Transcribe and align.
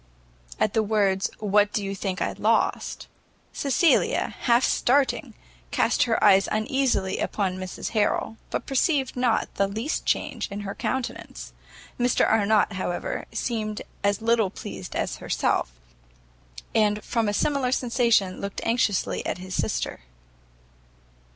At 0.59 0.73
the 0.73 0.81
words 0.81 1.29
what 1.37 1.71
do 1.71 1.83
you 1.85 1.93
think 1.93 2.23
I 2.23 2.31
lost, 2.33 3.07
Cecilia, 3.53 4.29
half 4.39 4.63
starting, 4.63 5.35
cast 5.69 6.05
her 6.05 6.17
eyes 6.23 6.49
uneasily 6.51 7.19
upon 7.19 7.59
Mrs 7.59 7.89
Harrel, 7.89 8.37
but 8.49 8.65
perceived 8.65 9.15
not 9.15 9.53
the 9.57 9.67
least 9.67 10.03
change 10.03 10.47
in 10.49 10.61
her 10.61 10.73
countenance. 10.73 11.53
Mr 11.99 12.27
Arnott, 12.27 12.73
however, 12.73 13.25
seemed 13.31 13.83
as 14.03 14.23
little 14.23 14.49
pleased 14.49 14.95
as 14.95 15.17
herself, 15.17 15.69
and 16.73 17.03
from 17.03 17.29
a 17.29 17.31
similar 17.31 17.71
sensation 17.71 18.41
looked 18.41 18.59
anxiously 18.63 19.23
at 19.27 19.37
his 19.37 19.53
sister. 19.53 19.99